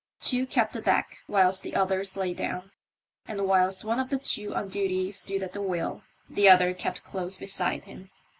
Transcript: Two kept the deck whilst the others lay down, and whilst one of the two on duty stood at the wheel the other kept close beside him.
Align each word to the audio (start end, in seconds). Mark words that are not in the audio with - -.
Two 0.19 0.47
kept 0.47 0.73
the 0.73 0.81
deck 0.81 1.19
whilst 1.27 1.61
the 1.61 1.75
others 1.75 2.17
lay 2.17 2.33
down, 2.33 2.71
and 3.27 3.45
whilst 3.45 3.83
one 3.83 3.99
of 3.99 4.09
the 4.09 4.17
two 4.17 4.51
on 4.55 4.67
duty 4.67 5.11
stood 5.11 5.43
at 5.43 5.53
the 5.53 5.61
wheel 5.61 6.01
the 6.27 6.49
other 6.49 6.73
kept 6.73 7.03
close 7.03 7.37
beside 7.37 7.83
him. 7.83 8.09